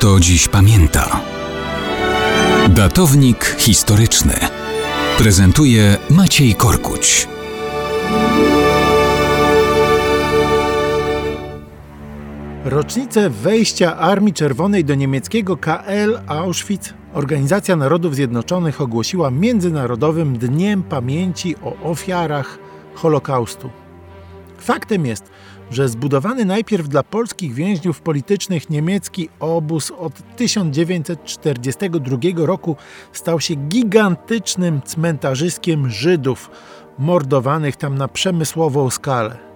[0.00, 1.20] kto dziś pamięta.
[2.68, 4.34] Datownik historyczny
[5.18, 7.28] prezentuje Maciej Korkuć.
[12.64, 21.56] Rocznicę wejścia Armii Czerwonej do niemieckiego KL Auschwitz Organizacja Narodów Zjednoczonych ogłosiła Międzynarodowym Dniem Pamięci
[21.62, 22.58] o ofiarach
[22.94, 23.79] Holokaustu.
[24.60, 25.30] Faktem jest,
[25.70, 32.76] że zbudowany najpierw dla polskich więźniów politycznych niemiecki obóz od 1942 roku
[33.12, 36.50] stał się gigantycznym cmentarzyskiem Żydów
[36.98, 39.50] mordowanych tam na przemysłową skalę.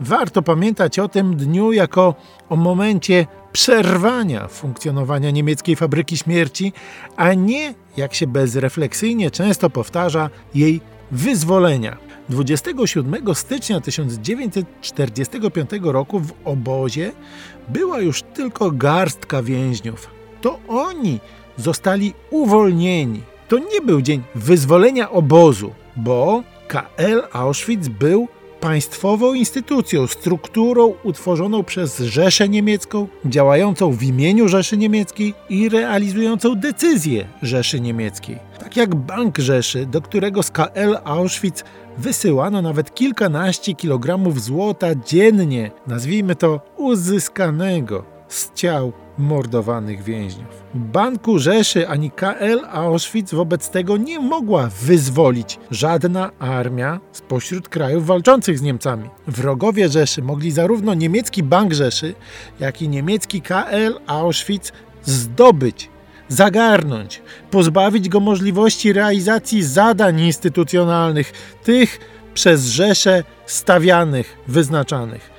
[0.00, 2.14] Warto pamiętać o tym dniu jako
[2.48, 6.72] o momencie przerwania funkcjonowania niemieckiej fabryki śmierci,
[7.16, 12.05] a nie, jak się bezrefleksyjnie często powtarza, jej wyzwolenia.
[12.28, 17.12] 27 stycznia 1945 roku w obozie
[17.68, 20.10] była już tylko garstka więźniów.
[20.40, 21.20] To oni
[21.56, 23.22] zostali uwolnieni.
[23.48, 28.28] To nie był dzień wyzwolenia obozu, bo KL Auschwitz był
[28.66, 37.28] państwową instytucją, strukturą utworzoną przez Rzeszę Niemiecką, działającą w imieniu Rzeszy Niemieckiej i realizującą decyzje
[37.42, 38.38] Rzeszy Niemieckiej.
[38.58, 41.64] Tak jak Bank Rzeszy, do którego z KL Auschwitz
[41.98, 50.62] wysyłano nawet kilkanaście kilogramów złota dziennie, nazwijmy to uzyskanego z ciał mordowanych więźniów.
[50.74, 58.58] Banku Rzeszy ani KL Auschwitz wobec tego nie mogła wyzwolić żadna armia spośród krajów walczących
[58.58, 59.10] z Niemcami.
[59.26, 62.14] Wrogowie Rzeszy mogli zarówno niemiecki Bank Rzeszy,
[62.60, 64.72] jak i niemiecki KL Auschwitz
[65.04, 65.90] zdobyć
[66.28, 71.32] zagarnąć, pozbawić go możliwości realizacji zadań instytucjonalnych,
[71.64, 71.98] tych
[72.34, 75.35] przez Rzeszę stawianych, wyznaczanych.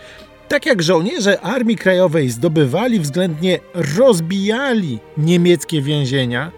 [0.48, 3.60] Tak jak żołnierze Armii Krajowej zdobywali, względnie
[3.98, 6.52] rozbijali niemieckie więzienia,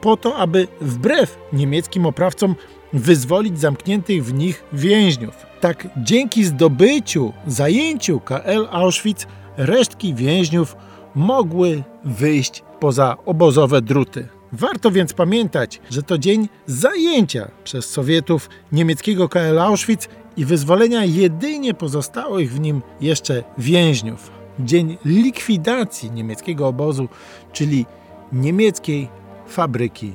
[0.00, 2.54] po to, aby wbrew niemieckim oprawcom
[2.92, 5.46] wyzwolić zamkniętych w nich więźniów.
[5.60, 9.26] Tak dzięki zdobyciu, zajęciu KL Auschwitz
[9.56, 10.76] resztki więźniów
[11.14, 14.28] mogły wyjść poza obozowe druty.
[14.58, 21.74] Warto więc pamiętać, że to dzień zajęcia przez Sowietów niemieckiego KL Auschwitz i wyzwolenia jedynie
[21.74, 24.30] pozostałych w nim jeszcze więźniów.
[24.60, 27.08] Dzień likwidacji niemieckiego obozu,
[27.52, 27.86] czyli
[28.32, 29.08] niemieckiej
[29.48, 30.12] fabryki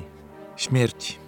[0.56, 1.21] śmierci.